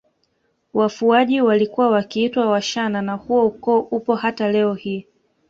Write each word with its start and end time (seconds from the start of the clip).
Wafuaji 0.73 1.41
walikuwa 1.41 1.89
wakiitwa 1.89 2.47
Washana 2.49 3.01
na 3.01 3.13
huo 3.13 3.45
ukoo 3.47 3.79
upo 3.79 4.15
hata 4.15 4.51
leo 4.51 4.73
hii 4.73 5.07